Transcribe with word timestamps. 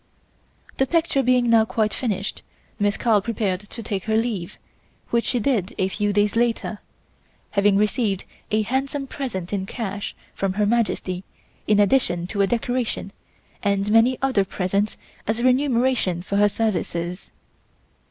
The 0.77 0.87
picture 0.87 1.21
being 1.21 1.47
now 1.47 1.63
quite 1.63 1.93
finished, 1.93 2.41
Miss 2.79 2.97
Carl 2.97 3.21
prepared 3.21 3.59
to 3.59 3.83
take 3.83 4.05
her 4.05 4.17
leave, 4.17 4.57
which 5.11 5.25
she 5.25 5.39
did 5.39 5.75
a 5.77 5.89
few 5.89 6.11
days 6.11 6.35
later, 6.35 6.79
having 7.51 7.77
received 7.77 8.25
a 8.49 8.63
handsome 8.63 9.05
present 9.05 9.53
in 9.53 9.67
cash 9.67 10.15
from 10.33 10.53
Her 10.53 10.65
Majesty 10.65 11.23
in 11.67 11.79
addition 11.79 12.25
to 12.33 12.41
a 12.41 12.47
decoration 12.47 13.11
and 13.61 13.91
many 13.91 14.17
other 14.23 14.43
presents 14.43 14.97
as 15.27 15.43
remuneration 15.43 16.23
for 16.23 16.37
her 16.37 16.49
services. 16.49 17.29